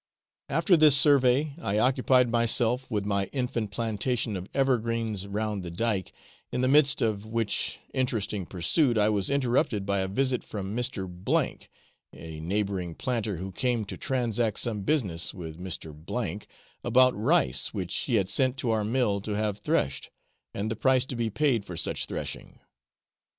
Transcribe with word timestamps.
After 0.49 0.75
this 0.75 0.97
survey, 0.97 1.53
I 1.61 1.77
occupied 1.77 2.27
myself 2.31 2.89
with 2.89 3.05
my 3.05 3.25
infant 3.25 3.69
plantation 3.69 4.35
of 4.35 4.49
evergreens 4.51 5.27
round 5.27 5.61
the 5.61 5.69
dyke, 5.69 6.11
in 6.51 6.61
the 6.61 6.67
midst 6.67 7.03
of 7.03 7.27
which 7.27 7.79
interesting 7.93 8.47
pursuit 8.47 8.97
I 8.97 9.09
was 9.09 9.29
interrupted 9.29 9.85
by 9.85 9.99
a 9.99 10.07
visit 10.07 10.43
from 10.43 10.75
Mr. 10.75 11.05
B, 11.07 11.67
a 12.19 12.39
neighbouring 12.39 12.95
planter, 12.95 13.37
who 13.37 13.51
came 13.51 13.85
to 13.85 13.95
transact 13.95 14.57
some 14.57 14.81
business 14.81 15.35
with 15.35 15.59
Mr. 15.59 15.91
about 16.83 17.15
rice 17.15 17.71
which 17.71 17.93
he 17.95 18.15
had 18.15 18.27
sent 18.27 18.57
to 18.57 18.71
our 18.71 18.83
mill 18.83 19.21
to 19.21 19.35
have 19.35 19.59
threshed, 19.59 20.09
and 20.51 20.71
the 20.71 20.75
price 20.75 21.05
to 21.05 21.15
be 21.15 21.29
paid 21.29 21.63
for 21.63 21.77
such 21.77 22.07
threshing. 22.07 22.57